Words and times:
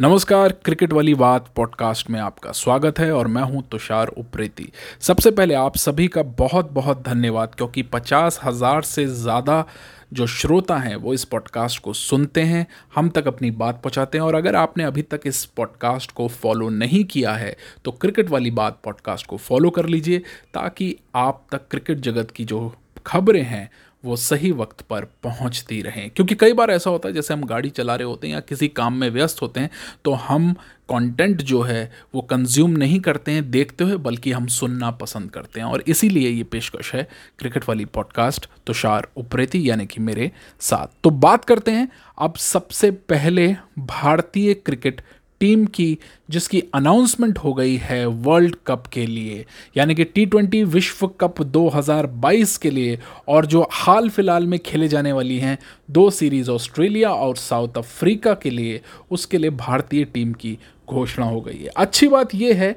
नमस्कार, 0.00 0.52
क्रिकेट 0.64 0.92
वाली 0.92 1.14
बात 1.14 1.48
पॉडकास्ट 1.56 2.10
में 2.10 2.18
आपका 2.20 2.52
स्वागत 2.52 2.98
है 2.98 3.10
और 3.12 3.26
मैं 3.26 3.42
हूँ 3.42 3.62
तुषार 3.70 4.08
उप्रेती। 4.08 4.70
सबसे 5.00 5.30
पहले 5.30 5.54
आप 5.54 5.76
सभी 5.76 6.06
का 6.08 6.22
बहुत 6.38 6.70
बहुत 6.72 7.02
धन्यवाद, 7.02 7.54
क्योंकि 7.54 7.82
पचास 7.82 8.40
हज़ार 8.44 8.82
से 8.82 9.04
ज़्यादा 9.06 9.64
जो 10.12 10.26
श्रोता 10.26 10.76
हैं 10.76 10.94
वो 10.96 11.14
इस 11.14 11.24
पॉडकास्ट 11.24 11.82
को 11.82 11.92
सुनते 11.92 12.42
हैं, 12.42 12.66
हम 12.94 13.08
तक 13.08 13.26
अपनी 13.26 13.50
बात 13.50 13.82
पहुंचाते 13.82 14.18
हैं 14.18 14.24
और 14.24 14.34
अगर 14.34 14.56
आपने 14.56 14.84
अभी 14.84 15.02
तक 15.02 15.26
इस 15.26 15.44
पॉडकास्ट 15.46 16.12
को 16.12 16.28
फॉलो 16.28 16.68
नहीं 16.68 17.04
किया 17.04 17.32
है 17.32 17.56
तो 17.84 17.92
क्रिकेट 17.92 18.30
वाली 18.30 18.50
बात 18.52 18.80
पॉडकास्ट 18.84 19.26
को 19.26 19.36
फॉलो 19.38 19.70
कर 19.70 19.86
लीजिए, 19.86 20.18
ताकि 20.54 20.94
आप 21.16 21.46
तक 21.52 21.68
क्रिकेट 21.70 22.00
जगत 22.00 22.30
की 22.30 22.44
जो 22.44 22.72
खबरें 23.06 23.42
हैं 23.42 23.68
वो 24.04 24.16
सही 24.16 24.50
वक्त 24.52 24.80
पर 24.80 25.04
पहुँचती 25.22 25.80
रहें। 25.82 26.10
क्योंकि 26.10 26.34
कई 26.34 26.52
बार 26.52 26.70
ऐसा 26.70 26.90
होता 26.90 27.08
है, 27.08 27.14
जैसे 27.14 27.34
हम 27.34 27.44
गाड़ी 27.44 27.70
चला 27.70 27.94
रहे 27.96 28.06
होते 28.06 28.26
हैं 28.26 28.34
या 28.34 28.40
किसी 28.40 28.68
काम 28.68 28.94
में 28.94 29.08
व्यस्त 29.10 29.42
होते 29.42 29.60
हैं 29.60 29.70
तो 30.04 30.12
हम 30.12 30.52
कंटेंट 30.90 31.42
जो 31.42 31.60
है, 31.62 31.92
वो 32.14 32.22
कंज्यूम 32.22 32.70
नहीं 32.70 33.00
करते 33.00 33.32
हैं 33.32 33.50
देखते 33.50 33.84
हुए, 33.84 33.96
बल्कि 33.96 34.32
हम 34.32 34.46
सुनना 34.46 34.90
पसंद 34.90 35.30
करते 35.30 35.60
हैं। 35.60 35.66
और 35.66 35.84
इसीलिए 35.86 36.28
ये 36.28 36.44
पेशकश 36.44 36.94
है 36.94 37.08
क्रिकेट 37.38 37.68
वाली 37.68 37.84
पॉडकास्ट 37.84 38.48
तुषार 38.66 39.08
उप्रेती, 39.16 39.68
यानी 39.70 39.86
कि 39.86 40.00
मेरे 40.00 40.30
साथ। 40.60 40.86
तो 41.04 41.10
बात 41.10 41.44
करते 41.44 41.70
हैं, 41.70 41.88
अब 42.18 42.34
सबसे 42.36 42.90
पहले 42.90 43.56
भारतीय 43.78 44.54
क्रिकेट 44.54 45.00
टीम 45.40 45.66
की, 45.66 45.98
जिसकी 46.30 46.62
अनाउंसमेंट 46.74 47.38
हो 47.38 47.54
गई 47.54 47.76
है 47.76 48.06
वर्ल्ड 48.06 48.56
कप 48.66 48.86
के 48.86 49.06
लिए, 49.06 49.46
यानी 49.76 49.94
कि 49.94 50.04
टी 50.04 50.26
ट्वेंटी 50.26 50.64
विश्व 50.64 51.06
कप 51.06 51.42
2022 51.42 52.56
के 52.56 52.70
लिए, 52.70 52.98
और 53.28 53.46
जो 53.46 53.68
हाल 53.72 54.08
फ़िलहाल 54.08 54.46
में 54.46 54.58
खेले 54.58 54.88
जाने 54.88 55.12
वाली 55.12 55.38
हैं 55.38 55.58
दो 55.90 56.10
सीरीज़ 56.10 56.50
ऑस्ट्रेलिया 56.50 57.10
और 57.10 57.36
साउथ 57.36 57.68
अफ्रीका 57.76 58.34
के 58.34 58.50
लिए, 58.50 58.80
उसके 59.10 59.38
लिए 59.38 59.50
भारतीय 59.50 60.04
टीम 60.04 60.32
की 60.32 60.58
घोषणा 60.88 61.26
हो 61.26 61.40
गई 61.40 61.58
है। 61.58 61.66
अच्छी 61.66 62.08
बात 62.08 62.34
यह 62.34 62.56
है 62.56 62.76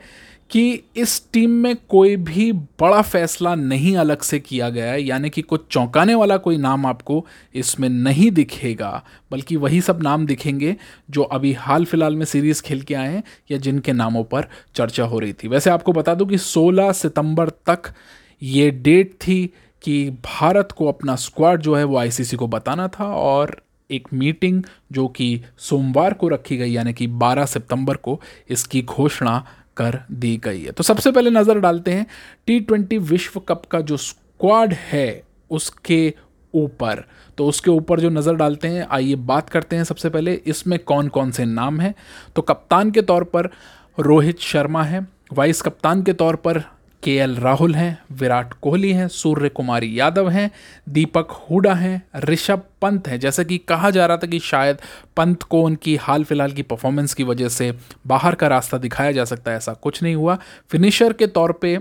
कि 0.54 0.84
इस 0.96 1.22
टीम 1.34 1.52
में 1.52 1.76
कोई 1.90 2.16
भी 2.16 2.52
बड़ा 2.52 3.02
फैसला 3.02 3.54
नहीं 3.56 3.96
अलग 3.98 4.22
से 4.22 4.40
किया 4.40 4.70
गया 4.70 4.92
है, 4.92 5.02
यानी 5.04 5.30
कि 5.30 5.42
कुछ 5.42 5.62
चौंकाने 5.72 6.16
वाला 6.16 6.38
कोई 6.38 6.58
नाम 6.58 6.86
आपको 6.86 7.26
इसमें 7.56 7.88
नहीं 7.90 8.30
दिखेगा, 8.32 9.04
बल्कि 9.32 9.56
वही 9.56 9.82
सब 9.82 10.04
नाम 10.04 10.26
दिखेंगे 10.26 10.76
जो 11.10 11.22
अभी 11.22 11.54
हाल 11.54 11.86
फ़िलहाल 11.86 12.16
में 12.16 12.26
सीरीज़ 12.26 12.62
खेल 12.62 12.82
के 12.82 12.94
आए 12.94 13.14
हैं 13.14 13.24
या 13.52 13.58
जिनके 13.58 13.94
नामों 13.94 14.24
पर 14.24 14.48
चर्चा 14.76 15.04
हो 15.04 15.20
रही 15.20 15.34
थी। 15.34 15.48
वैसे 15.48 15.70
आपको 15.70 15.94
बता 15.94 16.16
दूँ 16.16 16.28
कि 16.28 16.38
16 16.38 16.92
सितंबर 16.94 17.50
तक 17.50 17.94
ये 18.42 18.70
डेट 18.72 19.14
थी 19.22 19.46
कि 19.84 20.10
भारत 20.10 20.72
को 20.72 20.88
अपना 20.88 21.16
स्क्वाड 21.16 21.62
जो 21.62 21.76
है 21.76 21.84
वो 21.84 21.98
आईसीसी 21.98 22.38
को 22.38 22.48
बताना 22.48 22.88
था 22.90 23.06
और 23.06 23.62
एक 23.90 24.08
मीटिंग 24.14 24.64
जो 24.92 25.08
कि 25.08 25.42
सोमवार 25.58 26.14
को 26.14 26.28
रखी 26.28 26.58
गई, 26.58 26.72
यानी 26.72 26.94
कि 26.94 27.08
12 27.08 27.46
सितंबर 27.46 27.96
को 27.96 28.20
इसकी 28.50 28.82
घोषणा 28.82 29.46
कर 29.78 30.00
दी 30.12 30.36
गई 30.38 30.62
है। 30.62 30.72
तो 30.72 30.84
सबसे 30.84 31.12
पहले 31.12 31.30
नज़र 31.30 31.60
डालते 31.60 31.92
हैं 31.92 32.06
टी 32.48 32.60
ट्वेंटी 32.60 32.98
विश्व 32.98 33.40
कप 33.40 33.66
का 33.66 33.82
जो 33.82 33.98
स्क्वाड 33.98 34.74
है 34.74 35.24
उसके 35.52 36.14
ऊपर। 36.54 37.04
तो 37.38 37.48
उसके 37.48 37.72
ऊपर 37.72 38.00
जो 38.00 38.10
नज़र 38.10 38.36
डालते 38.36 38.68
हैं, 38.68 38.88
आइए 38.92 39.16
बात 39.16 39.50
करते 39.50 39.76
हैं 39.76 39.84
सबसे 39.84 40.10
पहले, 40.10 40.34
इसमें 40.34 40.78
कौन 40.80 41.08
कौन 41.08 41.32
से 41.32 41.46
नाम 41.46 41.80
हैं? 41.80 41.94
तो 42.36 42.42
कप्तान 42.42 42.92
के 42.92 43.02
तौर 43.02 43.24
पर 43.24 43.50
रोहित 43.98 44.40
शर्मा 44.40 44.84
है। 44.84 45.08
वाइस 45.34 45.62
कप्तान 45.62 46.04
के 46.04 46.14
तौर 46.14 46.36
पर 46.36 46.62
के 47.04 47.16
एल 47.16 47.36
राहुल 47.36 47.76
हैं, 47.76 47.98
विराट 48.12 48.54
कोहली 48.54 48.92
हैं 48.94 49.08
सूर्य 49.08 49.50
कुमारी 49.50 50.00
यादव 50.00 50.30
हैं, 50.30 50.50
दीपक 50.90 51.32
हुडा 51.50 51.74
हैं, 51.74 52.02
ऋषभ 52.20 52.62
पंत 52.82 53.08
हैं। 53.08 53.20
जैसा 53.20 53.44
कि 53.44 53.58
कहा 53.58 53.90
जा 53.90 54.06
रहा 54.06 54.18
था 54.18 54.28
कि 54.28 54.40
शायद 54.40 54.78
पंत 55.18 55.44
को 55.44 55.62
उनकी 55.62 55.96
हाल 55.96 56.24
फ़िलहाल 56.24 56.52
की 56.52 56.62
परफॉर्मेंस 56.62 57.14
की 57.14 57.24
वजह 57.24 57.50
से 57.50 57.72
बाहर 58.08 58.36
का 58.36 58.48
रास्ता 58.48 58.78
दिखाया 58.78 59.12
जा 59.12 59.26
सकता 59.26 59.52
है, 59.52 59.58
ऐसा 59.58 59.74
कुछ 59.74 60.04
नहीं 60.04 60.16
हुआ। 60.16 60.38
फिनिशर 60.70 61.14
के 61.14 61.28
तौर 61.28 61.52
पे 61.52 61.78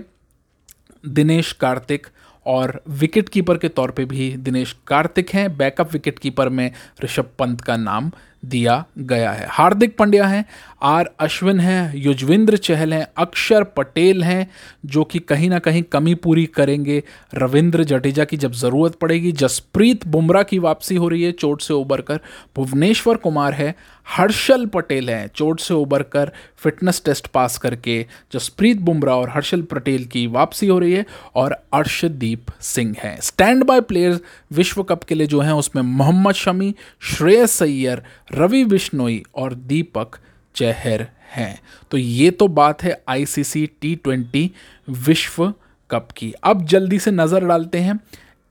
दिनेश 1.07 1.51
कार्तिक 1.51 2.07
और 2.45 2.81
विकेट 2.89 3.29
कीपर 3.29 3.57
के 3.57 3.67
तौर 3.69 3.91
पे 3.91 4.05
भी 4.05 4.29
दिनेश 4.37 4.75
कार्तिक 4.87 5.29
हैं। 5.29 5.57
बैकअप 5.57 5.93
विकेट 5.93 6.19
कीपर 6.19 6.49
में 6.49 6.71
ऋषभ 7.03 7.29
पंत 7.39 7.61
का 7.61 7.77
नाम 7.77 8.11
दिया 8.45 8.85
गया 8.97 9.31
है। 9.31 9.47
हार्दिक 9.49 9.97
पांड्या 9.97 10.27
हैं, 10.27 10.45
आर 10.81 11.09
अश्विन 11.19 11.59
हैं, 11.59 11.95
युजवेंद्र 11.95 12.57
चहल 12.57 12.93
हैं, 12.93 13.07
अक्षर 13.17 13.63
पटेल 13.63 14.23
हैं, 14.23 14.51
जो 14.85 15.03
कि 15.03 15.19
कहीं 15.19 15.49
ना 15.49 15.59
कहीं 15.59 15.83
कमी 15.83 16.15
पूरी 16.15 16.45
करेंगे। 16.45 17.03
रविंद्र 17.35 17.83
जडेजा 17.83 18.23
की 18.23 18.37
जब 18.37 18.51
ज़रूरत 18.51 18.95
पड़ेगी, 18.95 19.31
जसप्रीत 19.31 20.07
बुमराह 20.07 20.43
की 20.43 20.59
वापसी 20.59 20.95
हो 20.95 21.07
रही 21.07 21.23
है 21.23 21.31
चोट 21.31 21.61
से 21.61 21.73
उबर 21.73 22.01
कर 22.01 22.19
भुवनेश्वर 22.55 23.17
कुमार 23.17 23.53
है, 23.53 23.75
हर्षल 24.07 24.65
पटेल 24.65 25.09
हैं, 25.09 25.29
चोट 25.35 25.59
से 25.59 25.73
उबर 25.73 26.03
कर 26.03 26.31
फिटनेस 26.57 27.01
टेस्ट 27.05 27.27
पास 27.27 27.57
करके। 27.57 28.05
जसप्रीत 28.33 28.77
बुमराह 28.77 29.15
और 29.15 29.29
हर्षल 29.29 29.61
पटेल 29.61 30.05
की 30.05 30.27
वापसी 30.27 30.67
हो 30.67 30.79
रही 30.79 30.93
है 30.93 31.05
और 31.35 31.51
अर्शदीप 31.73 32.45
सिंह 32.61 32.95
हैं। 32.99 33.19
स्टैंड 33.21 33.63
बाय 33.63 33.81
प्लेयर्स 33.81 34.19
विश्व 34.51 34.83
कप 34.83 35.03
के 35.03 35.15
लिए 35.15 35.27
जो 35.27 35.39
हैं, 35.39 35.53
उसमें 35.53 35.83
मोहम्मद 35.83 36.35
शमी, 36.35 36.75
श्रेयस 37.01 37.51
सैयर 37.51 38.03
रवि 38.33 38.63
बिश्नोई 38.65 39.23
और 39.35 39.53
दीपक 39.53 40.17
चहर 40.55 41.07
हैं। 41.31 41.59
तो 41.91 41.97
ये 41.97 42.29
तो 42.31 42.47
बात 42.47 42.83
है 42.83 43.01
आईसीसी 43.09 43.65
टी 43.81 43.95
ट्वेंटी 43.95 44.49
विश्व 44.89 45.53
कप 45.89 46.07
की। 46.17 46.33
अब 46.43 46.65
जल्दी 46.65 46.99
से 46.99 47.11
नज़र 47.11 47.45
डालते 47.45 47.77
हैं 47.77 47.99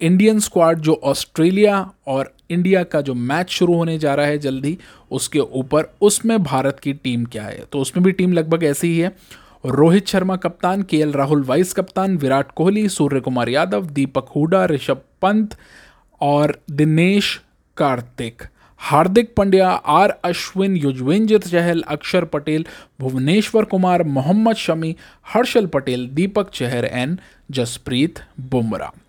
इंडियन 0.00 0.41
स्क्वाड 0.41 0.81
जो 0.81 1.00
ऑस्ट्रेलिया 1.04 1.91
और 2.06 2.32
इंडिया 2.50 2.82
का 2.84 3.00
जो 3.00 3.15
मैच 3.15 3.50
शुरू 3.50 3.75
होने 3.75 3.98
जा 3.98 4.15
रहा 4.15 4.26
है 4.26 4.38
जल्दी, 4.38 4.76
उसके 5.10 5.38
ऊपर, 5.38 5.84
उसमें 6.00 6.43
भारत 6.43 6.81
की 6.81 6.93
टीम 6.93 7.25
क्या 7.25 7.43
है? 7.43 7.64
तो 7.72 7.78
उसमें 7.78 8.04
भी 8.04 8.12
टीम 8.12 8.32
लगभग 8.32 8.64
ऐसी 8.64 8.88
ही 8.88 8.99
है। 8.99 9.12
रोहित 9.66 10.09
शर्मा 10.09 10.37
कप्तान, 10.37 10.82
के 10.82 11.04
राहुल 11.10 11.43
वाइस 11.43 11.72
कप्तान, 11.72 12.16
विराट 12.16 12.50
कोहली 12.53 12.88
सूर्य 12.88 13.20
कुमार 13.20 13.49
यादव, 13.49 13.87
दीपक 13.87 14.28
हुडा, 14.37 14.64
ऋषभ 14.66 15.03
पंत 15.22 15.56
और 16.20 16.59
Dinesh 16.70 17.41
Kartik. 17.76 18.43
Hardik 18.82 19.34
Pandya, 19.37 19.70
R 19.70 20.10
Ashwin, 20.10 20.76
Yuzvendra 20.76 21.38
Chahal, 21.38 21.82
Axar 21.82 22.25
Patel, 22.25 22.66
Bhuvneshwar 23.00 23.65
Kumar, 23.65 24.03
Mohammed 24.03 24.56
Shami, 24.56 24.97
Harshal 25.34 25.66
Patel, 25.66 26.09
Deepak 26.09 26.50
Chahar, 26.50 26.84
and 26.84 27.19
Jasprit 27.50 28.19
Bumrah. 28.41 29.00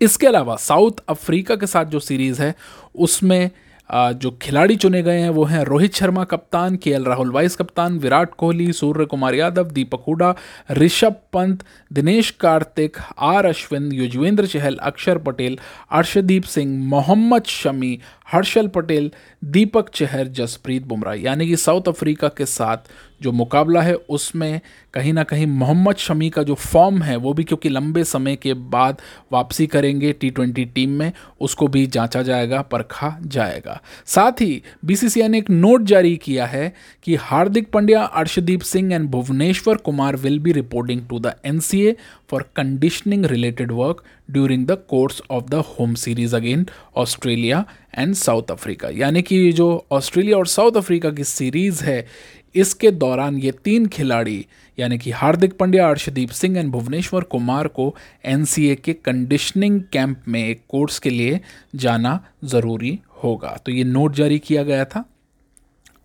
इसके 0.00 0.26
अलावा 0.26 0.56
साउथ 0.56 0.92
अफ्रीका 1.08 1.56
के 1.56 1.66
साथ 1.66 1.84
जो 1.84 2.00
सीरीज़ 2.00 2.42
है, 2.42 2.54
उसमें 2.94 3.50
जो 3.92 4.38
खिलाड़ी 4.42 4.76
चुने 4.76 5.02
गए 5.02 5.18
हैं 5.20 5.30
वो 5.30 5.44
हैं 5.44 5.64
रोहित 5.64 5.94
शर्मा 5.94 6.24
कप्तान, 6.24 6.76
के 6.76 6.98
राहुल 7.04 7.30
वाइस 7.30 7.56
कप्तान, 7.56 7.98
विराट 7.98 8.34
कोहली 8.34 8.72
सूर्य 8.72 9.04
कुमार 9.04 9.34
यादव, 9.34 9.64
दीपक 9.64 10.04
हुडा, 10.08 10.34
ऋषभ 10.72 11.16
पंत, 11.32 11.64
दिनेश 11.92 12.30
कार्तिक, 12.30 12.96
आर 13.18 13.46
अश्विन, 13.46 13.92
युजवेंद्र 13.92 14.46
चहल, 14.46 14.76
अक्षर 14.76 15.18
पटेल, 15.18 15.58
अर्शदीप 15.92 16.44
सिंह, 16.44 16.84
मोहम्मद 16.84 17.44
शमी, 17.44 18.00
हर्षल 18.32 18.68
पटेल 18.68 19.10
दीपक 19.44 19.88
चहर 19.88 20.28
जसप्रीत 20.28 20.82
बुमराह, 20.82 21.14
यानी 21.14 21.46
कि 21.46 21.56
साउथ 21.56 21.88
अफ्रीका 21.88 22.28
के 22.28 22.46
साथ 22.46 22.76
जो 23.22 23.32
मुकाबला 23.32 23.82
है, 23.82 23.94
उसमें 23.94 24.60
कहीं 24.94 25.12
ना 25.12 25.22
कहीं 25.22 25.46
मोहम्मद 25.46 25.96
शमी 25.96 26.30
का 26.30 26.42
जो 26.42 26.54
फॉर्म 26.54 27.02
है, 27.02 27.16
वो 27.16 27.32
भी 27.32 27.44
क्योंकि 27.44 27.68
लंबे 27.68 28.04
समय 28.04 28.36
के 28.36 28.54
बाद 28.54 29.00
वापसी 29.32 29.66
करेंगे 29.66 30.12
टी 30.12 30.30
ट्वेंटी 30.30 30.64
टीम 30.64 30.90
में, 30.90 31.12
उसको 31.40 31.68
भी 31.68 31.86
जांचा 31.86 32.22
जाएगा, 32.22 32.62
परखा 32.62 33.18
जाएगा। 33.26 33.80
साथ 34.06 34.32
ही 34.32 34.62
बीसीसीआई 34.84 35.28
ने 35.28 35.38
एक 35.38 35.50
नोट 35.50 35.82
जारी 35.82 36.16
किया 36.16 36.46
है 36.46 36.72
कि 37.02 37.14
Hardik 37.14 37.70
Pandya, 37.70 38.02
Arshdeep 38.02 38.60
Singh 38.60 38.94
and 38.94 39.08
Bhuvneshwar 39.10 39.76
Kumar 39.76 40.16
will 40.16 40.38
be 40.38 40.52
reporting 40.52 41.06
to 41.08 41.18
the 41.18 41.34
NCA 41.44 41.96
for 42.34 42.42
conditioning 42.56 43.24
related 43.26 43.72
work 43.72 44.02
during 44.30 44.66
the 44.66 44.78
course 44.88 45.20
of 45.30 45.44
the 45.44 45.64
home 45.70 45.94
series 45.96 46.36
again 46.36 46.66
Australia 46.96 47.64
and 47.94 48.14
South 48.16 48.50
Africa 48.50 48.88
यानी 48.94 49.22
कि 49.22 49.52
जो 49.52 49.66
Australia 49.92 50.38
और 50.38 50.46
South 50.46 50.76
Africa 50.76 51.10
की 51.10 51.24
series 51.24 51.84
है, 51.84 52.06
इसके 52.54 52.90
दौरान 52.92 53.36
ये 53.38 53.50
तीन 53.64 53.86
खिलाड़ी, 53.86 54.46
यानी 54.78 54.98
कि 54.98 55.10
हार्दिक 55.10 55.56
पांड्या, 55.58 55.88
अर्शदीप 55.88 56.30
सिंह 56.30 56.58
एंड 56.58 56.70
भुवनेश्वर 56.72 57.22
कुमार 57.24 57.68
को 57.68 57.94
एनसीए 58.24 58.74
के 58.76 58.92
कंडीशनिंग 58.94 59.80
कैंप 59.92 60.22
में 60.28 60.42
एक 60.42 60.62
कोर्स 60.68 60.98
के 60.98 61.10
लिए 61.10 61.40
जाना 61.76 62.18
ज़रूरी 62.44 62.98
होगा। 63.24 63.56
तो 63.66 63.72
ये 63.72 63.84
नोट 63.84 64.14
जारी 64.14 64.38
किया 64.38 64.62
गया 64.62 64.84
था। 64.84 65.04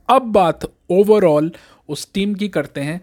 अब 0.09 0.31
बात 0.33 0.71
ओवरऑल 0.91 1.51
उस 1.89 2.07
टीम 2.13 2.33
की 2.33 2.49
करते 2.49 2.81
हैं, 2.81 3.01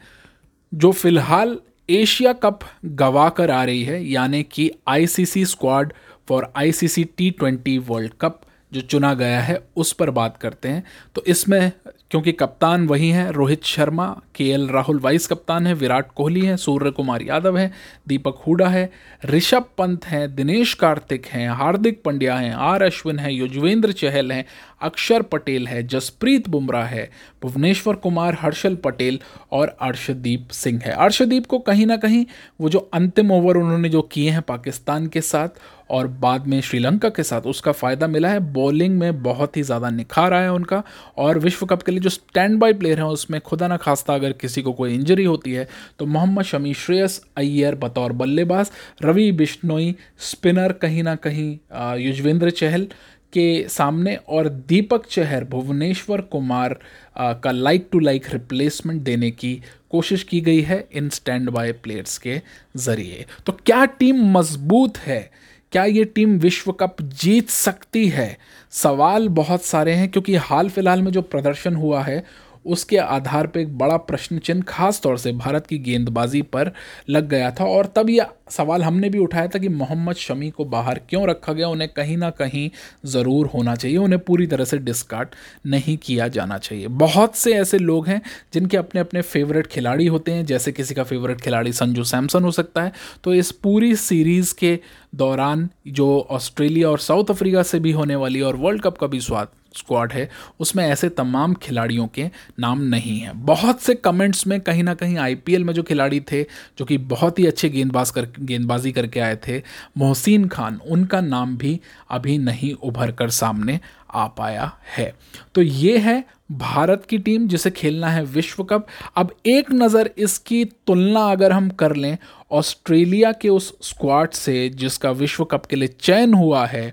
जो 0.72 0.93
फ़िलहाल 0.93 1.58
एशिया 1.91 2.33
कप 2.33 2.61
गवा 2.85 3.29
कर 3.29 3.50
आ 3.50 3.65
रही 3.65 3.83
है, 3.83 4.05
यानी 4.09 4.43
कि 4.43 4.71
ICC 4.88 5.44
squad 5.44 5.93
for 6.29 6.53
ICC 6.56 7.05
T 7.05 7.31
twenty 7.31 7.79
world 7.79 8.12
cup 8.21 8.41
जो 8.73 8.81
चुना 8.81 9.15
गया 9.15 9.41
है, 9.41 9.62
उस 9.77 9.93
पर 9.93 10.11
बात 10.11 10.37
करते 10.37 10.69
हैं। 10.69 10.85
तो 11.15 11.23
इसमें, 11.27 11.73
क्योंकि 12.11 12.33
कप्तान 12.33 12.87
वही 12.87 13.11
हैं, 13.11 13.31
रोहित 13.31 13.65
शर्मा, 13.65 14.21
के 14.35 14.44
एल 14.44 14.69
राहुल 14.69 14.99
वाइस 14.99 15.27
कप्तान 15.27 15.67
है, 15.67 15.75
विराट 15.75 16.11
कोहली 16.17 16.41
हैं, 16.41 16.56
सूर्य 16.56 16.91
कुमार 16.91 17.23
यादव 17.23 17.59
हैं, 17.59 17.75
दीपक 18.09 18.43
हुडा 18.47 18.69
है, 18.69 18.91
ऋषभ 19.25 19.65
पंत 19.79 20.05
हैं, 20.05 20.35
दिनेश 20.35 20.75
कार्तिक 20.75 21.27
हैं, 21.27 21.49
हार्दिक 21.50 22.03
पंड्या 22.03 22.37
हैं, 22.37 22.55
आर 22.55 22.82
अश्विन 22.82 23.19
हैं, 23.19 23.31
युजवेंद्र 23.31 23.93
चहल 23.93 24.32
हैं 24.32 24.44
अक्षर 24.81 25.23
पटेल 25.25 25.67
है, 25.69 25.82
जसप्रीत 25.84 26.49
बुमराह 26.49 26.87
है, 26.87 27.08
भुवनेश्वर 27.43 27.94
कुमार 27.96 28.38
हर्षल 28.40 28.75
पटेल 28.76 29.19
और 29.52 29.76
अर्शदीप 29.82 30.49
सिंह 30.52 30.81
है। 30.84 30.93
अर्शदीप 30.94 31.46
को 31.46 31.58
कहीं 31.61 31.87
ना 31.87 31.96
कहीं 31.99 32.25
वो 32.61 32.69
जो 32.69 32.78
अंतिम 32.94 33.31
ओवर 33.32 33.56
उन्होंने 33.56 33.88
जो 33.88 34.02
किए 34.05 34.31
हैं 34.31 34.43
पाकिस्तान 34.43 35.06
के 35.06 35.20
साथ 35.23 35.58
और 35.90 36.06
बाद 36.20 36.46
में 36.46 36.61
श्रीलंका 36.61 37.08
के 37.08 37.23
साथ, 37.23 37.40
उसका 37.43 37.73
फ़ायदा 37.73 38.06
मिला 38.06 38.28
है। 38.28 38.38
बॉलिंग 38.52 38.99
में 38.99 39.23
बहुत 39.23 39.56
ही 39.56 39.62
ज़्यादा 39.62 39.90
निखार 39.90 40.32
आया 40.34 40.52
उनका 40.52 40.82
और 41.19 41.38
विश्व 41.38 41.67
कप 41.67 41.82
के 41.82 41.93
लिए 41.93 42.00
जो 42.00 42.11
स्टैंड 42.11 42.58
बाई 42.61 42.72
प्लेयर 42.75 42.99
हैं, 42.99 43.06
उसमें 43.06 43.40
खुदा 43.40 43.69
ना 43.69 43.76
खास्ता 43.79 44.14
अगर 44.14 44.32
किसी 44.34 44.62
को 44.62 44.72
कोई 44.72 44.94
इंजरी 44.94 45.25
होती 45.25 45.52
है 45.52 45.69
तो 45.99 46.06
मोहम्मद 46.06 46.44
शमी 46.44 46.75
श्रेयस 46.76 47.20
अय्यर 47.37 47.75
बतौर 47.76 48.12
बल्लेबाज, 48.14 48.70
रवि 49.02 49.31
बिश्नोई 49.34 49.94
स्पिनर 50.20 50.72
कहीं 50.75 51.02
ना 51.02 51.14
कहीं 51.17 51.56
युजवेंद्र 52.00 52.50
चहल 52.52 52.88
के 53.37 53.69
सामने 53.69 54.15
और 54.29 54.49
दीपक 54.69 55.06
चहर 55.06 55.44
भुवनेश्वर 55.44 56.21
कुमार 56.21 56.79
का 57.19 57.50
लाइक 57.50 57.88
टू 57.93 57.99
लाइक 57.99 58.27
रिप्लेसमेंट 58.33 59.03
देने 59.03 59.31
की 59.31 59.55
कोशिश 59.91 60.23
की 60.23 60.41
गई 60.41 60.61
है 60.61 60.85
इन 60.93 61.09
स्टैंड 61.09 61.50
बाय 61.50 61.73
प्लेयर्स 61.73 62.19
के 62.19 62.41
ज़रिए। 62.77 63.27
तो 63.47 63.53
क्या 63.67 63.85
टीम 63.85 64.25
मज़बूत 64.38 64.99
है? 64.99 65.31
क्या 65.73 65.85
ये 65.85 66.05
टीम 66.05 66.38
विश्व 66.38 66.73
कप 66.73 66.97
जीत 67.03 67.49
सकती 67.49 68.09
है? 68.09 68.37
सवाल 68.71 69.29
बहुत 69.29 69.65
सारे 69.65 69.93
हैं, 69.93 70.09
क्योंकि 70.09 70.35
हाल 70.35 70.69
फ़िलहाल 70.69 71.03
में 71.03 71.11
जो 71.12 71.23
प्रदर्शन 71.23 71.77
हुआ 71.77 72.03
है, 72.03 72.25
उसके 72.67 72.97
आधार 72.97 73.47
पर 73.47 73.61
एक 73.61 73.77
बड़ा 73.79 73.97
प्रश्न 73.97 74.39
चिन्ह 74.39 74.62
खास 74.69 75.00
तौर 75.00 75.19
से 75.19 75.32
भारत 75.32 75.67
की 75.67 75.79
गेंदबाजी 75.79 76.43
पर 76.43 76.71
लग 77.09 77.29
गया 77.29 77.50
था 77.50 77.65
और 77.65 77.93
तब 77.97 78.11
यह 78.11 78.31
सवाल 78.48 78.82
हमने 78.82 79.08
भी 79.10 79.19
उठाया 79.19 79.46
था 79.46 79.58
कि 79.58 79.69
मोहम्मद 79.69 80.16
शमी 80.16 80.50
को 80.50 80.64
बाहर 80.64 81.00
क्यों 81.08 81.26
रखा 81.28 81.52
गया, 81.52 81.69
उन्हें 81.69 81.88
कहीं 81.88 82.16
ना 82.16 82.31
कहीं 82.31 82.69
ज़रूर 83.06 83.46
होना 83.46 83.75
चाहिए, 83.75 83.96
उन्हें 83.96 84.20
पूरी 84.20 84.46
तरह 84.46 84.64
से 84.64 84.78
डिस्कार्ड 84.78 85.28
नहीं 85.66 85.96
किया 85.96 86.28
जाना 86.28 86.58
चाहिए। 86.58 86.88
बहुत 86.88 87.37
से 87.37 87.54
ऐसे 87.54 87.78
लोग 87.78 88.08
हैं 88.08 88.20
जिनके 88.54 88.76
अपने 88.76 89.00
अपने 89.00 89.22
फेवरेट 89.22 89.66
खिलाड़ी 89.66 90.06
होते 90.06 90.32
हैं, 90.32 90.44
जैसे 90.46 90.72
किसी 90.72 90.94
का 90.94 91.04
फेवरेट 91.04 91.40
खिलाड़ी 91.40 91.72
संजू 91.72 92.04
सैमसन 92.04 92.44
हो 92.44 92.50
सकता 92.50 92.82
है। 92.82 92.93
तो 93.25 93.34
इस 93.34 93.50
पूरी 93.52 93.94
सीरीज़ 93.96 94.54
के 94.54 94.78
दौरान 95.14 95.69
जो 95.88 96.06
ऑस्ट्रेलिया 96.31 96.88
और 96.90 96.98
साउथ 96.98 97.31
अफ्रीका 97.31 97.62
से 97.62 97.81
भी 97.81 97.93
होने 97.93 98.16
वाली 98.16 98.40
और 98.40 98.56
वर्ल्ड 98.56 98.82
कप 98.82 98.98
का 98.98 99.06
भी 99.06 99.20
स्वाद 99.20 99.48
स्क्वाड 99.76 100.12
है, 100.12 100.28
उसमें 100.60 100.84
ऐसे 100.84 101.08
तमाम 101.08 101.54
खिलाड़ियों 101.54 102.06
के 102.06 102.25
नाम 102.60 102.82
नहीं 102.84 103.19
हैं। 103.19 103.32
बहुत 103.44 103.81
से 103.81 103.94
कमेंट्स 103.94 104.46
में 104.46 104.60
कहीं 104.60 104.82
ना 104.82 104.94
कहीं 104.94 105.16
आईपीएल 105.19 105.64
में 105.64 105.72
जो 105.75 105.82
खिलाड़ी 105.82 106.20
थे, 106.22 106.43
जो 106.78 106.84
कि 106.84 106.98
बहुत 106.98 107.38
ही 107.38 107.46
अच्छे 107.46 107.69
गेंदबाज 107.69 108.10
कर 108.10 108.28
गेंदबाजी 108.38 108.93
करके 108.93 109.21
आए 109.21 109.37
थे, 109.38 109.62
मोहसिन 109.99 110.49
खान, 110.49 110.81
उनका 110.87 111.21
नाम 111.23 111.56
भी 111.56 111.79
अभी 112.11 112.38
नहीं 112.38 112.73
उभर 112.75 113.12
कर 113.12 113.31
सामने 113.33 113.79
आ 114.11 114.27
पाया 114.29 114.71
है। 114.97 115.12
तो 115.55 115.62
ये 115.62 115.99
है 115.99 116.25
भारत 116.53 117.05
की 117.05 117.19
टीम 117.19 117.47
जिसे 117.49 117.71
खेलना 117.73 118.09
है 118.09 118.25
विश्व 118.25 118.62
कप। 118.65 118.87
अब 119.17 119.35
एक 119.47 119.73
नज़र 119.73 120.11
इसकी 120.19 120.65
तुलना 120.87 121.25
अगर 121.29 121.53
हम 121.53 121.69
कर 121.71 121.94
लें, 121.97 122.17
ऑस्ट्रेलिया 122.50 123.33
के 123.33 123.49
उस 123.50 123.73
स्क्वाड 123.83 124.31
से 124.33 124.69
जिसका 124.71 125.11
विश्व 125.12 125.44
कप 125.44 125.67
के 125.67 125.77
लिए 125.77 125.89
चयन 125.91 126.35
हुआ 126.35 126.67
है 126.67 126.93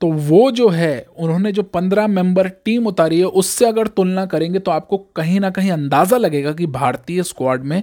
तो 0.00 0.08
वो 0.08 0.50
जो 0.50 0.68
है, 0.68 1.06
उन्होंने 1.14 1.50
जो 1.52 1.62
पंद्रह 1.64 2.06
मेंबर 2.08 2.48
टीम 2.48 2.86
उतारी 2.86 3.18
है, 3.18 3.24
उससे 3.24 3.64
अगर 3.66 3.86
तुलना 3.88 4.24
करेंगे 4.26 4.58
तो 4.58 4.70
आपको 4.70 4.98
कहीं 5.16 5.40
ना 5.40 5.50
कहीं 5.50 5.70
अंदाज़ा 5.70 6.16
लगेगा 6.16 6.52
कि 6.52 6.66
भारतीय 6.68 7.22
स्क्वाड 7.22 7.64
में 7.64 7.82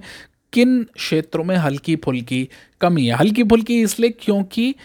किन 0.54 0.84
क्षेत्रों 0.84 1.44
में 1.44 1.56
हल्की 1.56 1.96
फुल्की 1.96 2.50
कमी 2.82 3.06
है? 3.06 3.14
हल्की 3.14 3.44
फुल्की 3.44 3.82
इसलिए 3.82 4.10
क्योंकि 4.10 4.76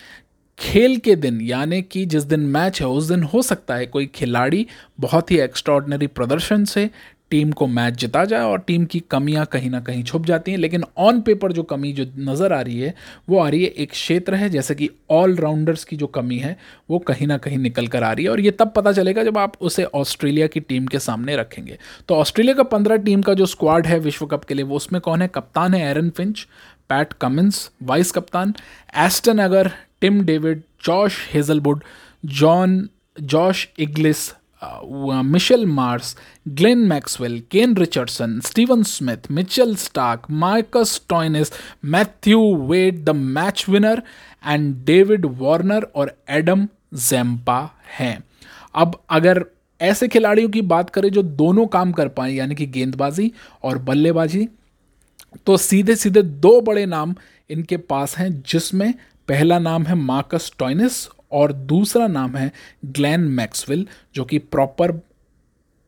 खेल 0.58 0.96
के 0.96 1.16
दिन, 1.16 1.40
यानी 1.40 1.82
कि 1.82 2.04
जिस 2.06 2.22
दिन 2.22 2.40
मैच 2.40 2.80
है, 2.80 2.88
उस 2.88 3.04
दिन 3.04 3.22
हो 3.22 3.42
सकता 3.42 3.74
है 3.74 3.86
कोई 3.86 4.06
खिलाड़ी 4.06 4.66
बहुत 5.00 5.30
ही 5.30 5.38
एक्स्ट्रॉर्डनरी 5.38 6.06
प्रदर्शन 6.06 6.64
से 6.64 6.90
टीम 7.32 7.52
को 7.52 7.66
मैच 7.68 7.94
जिता 7.94 8.24
जाए 8.24 8.44
और 8.44 8.60
टीम 8.60 8.84
की 8.84 9.00
कमियाँ 9.10 9.44
कहीं 9.46 9.70
ना 9.70 9.80
कहीं 9.80 10.02
छुप 10.04 10.26
जाती 10.26 10.50
हैं। 10.50 10.58
लेकिन 10.58 10.84
ऑन 10.98 11.20
पेपर 11.20 11.52
जो 11.52 11.62
कमी 11.64 11.92
जो 11.92 12.04
नज़र 12.20 12.52
आ 12.52 12.60
रही 12.60 12.78
है, 12.80 12.94
वो 13.28 13.38
आ 13.38 13.48
रही 13.48 13.62
है 13.64 13.68
एक 13.68 13.90
क्षेत्र 13.90 14.34
है, 14.34 14.48
जैसे 14.50 14.74
कि 14.74 14.88
ऑलराउंडर्स 15.10 15.84
की 15.84 15.96
जो 15.96 16.06
कमी 16.08 16.38
है, 16.38 16.56
वो 16.90 16.98
कहीं 17.00 17.26
ना 17.26 17.36
कहीं 17.38 17.58
निकल 17.58 17.86
कर 17.86 18.02
आ 18.02 18.12
रही 18.12 18.24
है 18.24 18.30
और 18.30 18.40
ये 18.40 18.50
तब 18.52 18.72
पता 18.76 18.92
चलेगा 18.92 19.24
जब 19.24 19.38
आप 19.38 19.56
उसे 19.60 19.84
ऑस्ट्रेलिया 19.84 20.46
की 20.46 20.60
टीम 20.62 20.86
के 20.86 20.98
सामने 21.00 21.36
रखेंगे। 21.36 21.78
तो 22.08 22.14
ऑस्ट्रेलिया 22.16 22.54
का 22.54 22.62
पंद्रह 22.72 22.96
टीम 22.98 23.22
का 23.22 23.34
जो 23.34 23.46
स्क्वाड 23.46 23.86
है 23.86 23.98
विश्व 24.00 24.26
कप 24.26 24.44
के 24.44 24.54
लिए, 24.54 24.64
वो 24.64 24.76
उसमें 24.76 25.00
कौन 25.00 25.22
है? 25.22 25.28
कप्तान 25.28 25.74
है 25.74 25.88
Aaron 25.90 26.10
Finch 26.10 26.46
Pat 26.88 27.12
Cummins 27.12 27.70
vice 27.82 28.10
कप्तान 28.12 28.54
Ashton 28.98 29.38
Agar 29.38 29.70
Tim 30.00 30.24
David 30.24 30.62
Josh 30.84 31.18
Hazlewood 31.32 31.82
John 32.24 32.88
Josh 33.20 33.68
Inglis 33.78 34.30
Mitchell 35.24 35.64
Marsh, 35.66 36.16
Glenn 36.48 36.78
Maxwell, 36.88 37.40
Kane 37.50 37.76
Richardson, 37.76 38.38
Steven 38.40 38.82
Smith, 38.84 39.30
Mitchell 39.30 39.74
Starc, 39.76 40.26
Marcus 40.30 41.00
Stoinis 41.08 41.52
Matthew 41.84 42.54
Wade 42.66 43.04
the 43.04 43.10
match 43.10 43.64
winner, 43.68 44.02
and 44.46 44.74
David 44.84 45.26
Warner 45.38 45.86
और 45.94 46.16
Adam 46.30 46.66
Zampa 46.94 47.60
हैं। 47.98 48.22
अब 48.74 49.00
अगर 49.10 49.44
ऐसे 49.80 50.08
खिलाड़ियों 50.08 50.48
की 50.48 50.60
बात 50.62 50.90
करें 50.90 51.08
जो 51.10 51.22
दोनों 51.22 51.66
काम 51.66 51.92
कर 51.92 52.08
पाए, 52.08 52.32
यानी 52.32 52.54
कि 52.54 52.66
गेंदबाजी 52.66 53.30
और 53.62 53.78
बल्लेबाजी 53.80 54.48
तो 55.46 55.56
सीधे 55.56 55.96
सीधे 55.96 56.22
दो 56.22 56.60
बड़े 56.60 56.84
नाम 56.86 57.14
इनके 57.50 57.76
पास 57.76 58.16
हैं, 58.18 58.42
जिसमें 58.42 58.92
पहला 59.28 59.58
नाम 59.58 59.84
है 59.84 59.94
मार्कस 59.94 60.50
टॉयनिस 60.58 61.06
और 61.32 61.52
दूसरा 61.52 62.06
नाम 62.06 62.36
है 62.36 62.50
ग्लैन 62.84 63.20
मैक्सवेल, 63.20 63.86
जो 64.14 64.24
कि 64.24 64.38
प्रॉपर 64.38 65.00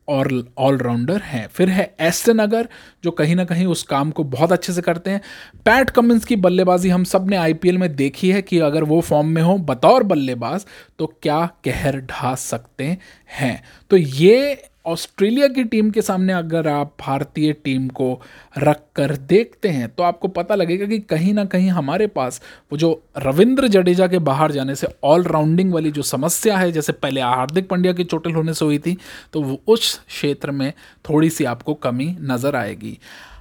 और 0.07 0.27
ऑलराउंडर 0.57 1.21
हैं। 1.21 1.47
फिर 1.47 1.69
है 1.69 1.95
एस्टन 1.99 2.39
अगर, 2.39 2.67
जो 3.03 3.11
कहीं 3.11 3.35
ना 3.35 3.45
कहीं 3.45 3.65
उस 3.65 3.81
काम 3.83 4.11
को 4.11 4.23
बहुत 4.23 4.51
अच्छे 4.51 4.73
से 4.73 4.81
करते 4.81 5.11
हैं। 5.11 5.21
पैट 5.65 5.89
कमिंस 5.89 6.25
की 6.25 6.35
बल्लेबाजी 6.35 6.89
हम 6.89 7.03
सबने 7.03 7.37
आईपीएल 7.37 7.77
में 7.77 7.95
देखी 7.95 8.29
है 8.31 8.41
कि 8.41 8.59
अगर 8.59 8.83
वो 8.83 8.99
फॉर्म 9.01 9.27
में 9.27 9.41
हो 9.41 9.57
बतौर 9.57 10.03
बल्लेबाज 10.03 10.65
तो 10.99 11.07
क्या 11.21 11.45
कहर 11.65 11.99
ढा 12.01 12.35
सकते 12.35 12.97
हैं। 13.39 13.61
तो 13.91 13.97
ये 13.97 14.63
ऑस्ट्रेलिया 14.85 15.47
की 15.47 15.63
टीम 15.63 15.89
के 15.89 16.01
सामने 16.01 16.33
अगर 16.33 16.67
आप 16.67 16.93
भारतीय 17.01 17.53
टीम 17.53 17.87
को 17.87 18.21
रख 18.57 18.81
कर 18.95 19.15
देखते 19.17 19.69
हैं 19.69 19.89
तो 19.89 20.03
आपको 20.03 20.27
पता 20.27 20.55
लगेगा 20.55 20.85
कि 20.85 20.99
कहीं 20.99 21.33
ना 21.33 21.45
कहीं 21.45 21.69
हमारे 21.69 22.07
पास 22.07 22.41
वो 22.71 22.77
जो 22.77 23.01
रविंद्र 23.17 23.67
जडेजा 23.67 24.07
के 24.07 24.19
बाहर 24.19 24.51
जाने 24.51 24.75
से 24.75 24.87
ऑलराउंडिंग 25.03 25.73
वाली 25.73 25.91
जो 25.91 26.01
समस्या 26.01 26.57
है, 26.57 26.71
जैसे 26.71 26.93
पहले 26.93 27.21
हार्दिक 27.21 27.69
पांड्या 27.69 27.93
की 27.93 28.03
चोटिल 28.03 28.33
होने 28.33 28.53
से 28.53 28.65
हुई 28.65 28.79
थी 28.79 28.97
तो 29.33 29.41
वो 29.41 29.59
उस 29.67 29.99
क्षेत्र 30.07 30.51
में 30.51 30.71
थोड़ी 31.09 31.29
सी 31.29 31.45
आपको 31.45 31.73
कमी 31.73 32.15
नज़र 32.21 32.55
आएगी। 32.55 32.97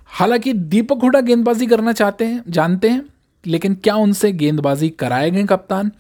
हालाँकि 0.09 0.53
दीपक 0.53 1.03
हुडा 1.03 1.21
गेंदबाजी 1.21 1.67
करना 1.67 1.93
चाहते 1.93 2.25
हैं, 2.25 2.43
जानते 2.49 2.89
हैं, 2.89 3.03
लेकिन 3.45 3.75
क्या 3.75 3.95
उनसे 3.97 4.33
गेंदबाजी 4.33 4.89
कराएँगे 4.91 5.45
कप्तान? 5.45 5.91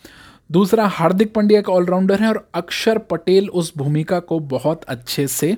दूसरा 0.51 0.87
हार्दिक 0.87 1.33
पांड्या 1.33 1.59
एक 1.59 1.69
ऑलराउंडर 1.69 2.21
है 2.21 2.29
और 2.29 2.47
अक्षर 2.55 2.99
पटेल 3.11 3.49
उस 3.49 3.73
भूमिका 3.77 4.19
को 4.21 4.39
बहुत 4.49 4.85
अच्छे 4.85 5.27
से 5.27 5.57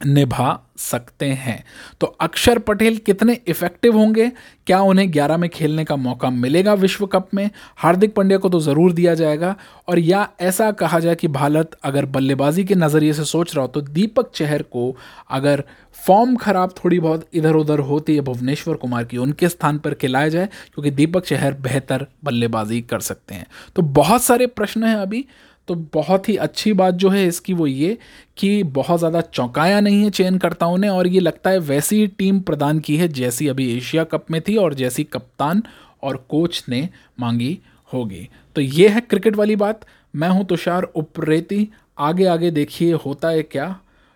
निभा 0.00 0.58
सकते 0.78 1.26
हैं। 1.26 1.62
तो 2.00 2.06
अक्षर 2.20 2.58
पटेल 2.58 2.96
कितने 2.96 3.38
इफ़ेक्टिव 3.48 3.96
होंगे? 3.96 4.30
क्या 4.66 4.80
उन्हें 4.80 5.10
11 5.12 5.36
में 5.36 5.48
खेलने 5.50 5.84
का 5.84 5.96
मौका 5.96 6.30
मिलेगा 6.30 6.74
विश्व 6.74 7.06
कप 7.06 7.28
में? 7.34 7.50
हार्दिक 7.76 8.14
पांड्या 8.14 8.38
को 8.38 8.48
तो 8.48 8.60
ज़रूर 8.60 8.92
दिया 8.92 9.14
जाएगा। 9.14 9.54
और 9.88 9.98
या 9.98 10.28
ऐसा 10.40 10.70
कहा 10.72 11.00
जाए 11.00 11.14
कि 11.14 11.28
भारत 11.28 11.76
अगर 11.84 12.06
बल्लेबाजी 12.06 12.64
के 12.64 12.74
नज़रिए 12.74 13.12
से 13.12 13.24
सोच 13.24 13.54
रहा 13.54 13.64
हो 13.64 13.68
तो 13.68 13.80
दीपक 13.82 14.30
चहर 14.34 14.62
को 14.62 14.96
अगर 15.30 15.64
फॉर्म 15.98 16.34
खराब 16.36 16.74
थोड़ी 16.74 16.98
बहुत 17.00 17.28
इधर 17.34 17.54
उधर 17.54 17.78
होती 17.80 18.14
है 18.14 18.20
भुवनेश्वर 18.20 18.74
कुमार 18.76 19.04
की 19.04 19.16
उनके 19.16 19.48
स्थान 19.48 19.78
पर 19.78 19.94
खिलाया 19.94 20.28
जाए, 20.28 20.46
क्योंकि 20.74 20.90
दीपक 20.90 21.24
चहर 21.24 21.54
बेहतर 21.60 22.06
बल्लेबाजी 22.24 22.80
कर 22.82 23.00
सकते 23.00 23.34
हैं। 23.34 23.46
तो 23.76 23.82
बहुत 23.82 24.22
सारे 24.22 24.46
प्रश्न 24.46 24.84
हैं 24.84 24.96
अभी। 24.96 25.24
तो 25.70 25.74
बहुत 25.94 26.28
ही 26.28 26.34
अच्छी 26.36 26.72
बात 26.72 26.94
जो 26.94 27.08
है 27.08 27.26
इसकी 27.26 27.52
वो 27.52 27.66
ये 27.66 27.98
कि 28.36 28.62
बहुत 28.62 28.98
ज़्यादा 28.98 29.20
चौंकाया 29.20 29.80
नहीं 29.80 30.02
है 30.04 30.10
चयनकर्ताओं 30.10 30.76
ने 30.78 30.88
और 30.88 31.06
ये 31.06 31.20
लगता 31.20 31.50
है 31.50 31.58
वैसी 31.58 32.06
टीम 32.06 32.40
प्रदान 32.40 32.78
की 32.78 32.96
है 32.96 33.08
जैसी 33.08 33.48
अभी 33.48 33.66
एशिया 33.76 34.04
कप 34.04 34.30
में 34.30 34.40
थी 34.42 34.56
और 34.56 34.74
जैसी 34.74 35.04
कप्तान 35.04 35.62
और 36.02 36.16
कोच 36.28 36.62
ने 36.68 36.88
मांगी 37.20 37.58
होगी। 37.92 38.28
तो 38.56 38.60
ये 38.60 38.88
है 38.88 39.00
क्रिकेट 39.00 39.36
वाली 39.36 39.56
बात। 39.56 39.86
मैं 40.16 40.28
हूँ 40.28 40.44
तुषार 40.44 40.82
उप्रेती। 40.82 41.68
आगे 41.98 42.26
आगे 42.26 42.50
देखिए 42.50 42.92
होता 42.94 43.28
है 43.28 43.42
क्या? 43.42 43.74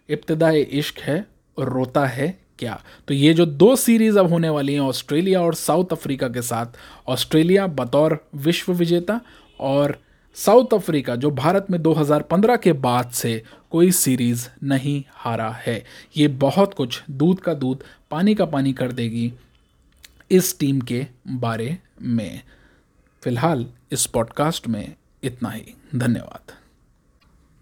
इब्तदा 0.08 0.50
इश्क 0.50 1.00
है 1.00 1.18
रोता 1.58 2.06
है 2.06 2.34
क्या? 2.58 2.80
तो 3.08 3.14
ये 3.14 3.34
जो 3.34 3.46
दो 3.46 3.75
सीरीज़ 3.76 4.18
अब 4.18 4.30
होने 4.30 4.49
वाली 4.49 4.73
हैं, 4.73 4.80
ऑस्ट्रेलिया 4.80 5.42
और 5.42 5.54
साउथ 5.54 5.92
अफ्रीका 5.92 6.28
के 6.28 6.42
साथ, 6.42 6.66
ऑस्ट्रेलिया 7.08 7.66
बतौर 7.66 8.25
विश्व 8.34 8.73
विजेता 8.73 9.20
और 9.61 9.99
साउथ 10.35 10.75
अफ्रीका, 10.75 11.17
जो 11.17 11.31
भारत 11.31 11.67
में 11.71 11.83
2015 11.83 12.57
के 12.57 12.73
बाद 12.73 13.11
से 13.11 13.43
कोई 13.71 13.93
सीरीज़ 13.93 14.49
नहीं 14.62 15.05
हारा 15.11 15.50
है। 15.50 15.85
ये 16.17 16.29
बहुत 16.29 16.75
कुछ 16.75 17.03
दूध 17.11 17.41
का 17.41 17.55
दूध, 17.55 17.83
पानी 18.11 18.35
का 18.35 18.45
पानी 18.45 18.73
कर 18.73 18.93
देगी 18.93 19.33
इस 20.31 20.59
टीम 20.59 20.81
के 20.81 21.07
बारे 21.29 21.79
में। 22.03 22.41
फ़िलहाल 23.23 23.67
इस 23.93 24.07
पॉडकास्ट 24.07 24.69
में 24.69 24.95
इतना 25.23 25.50
ही। 25.50 25.75
धन्यवाद। 25.97 26.63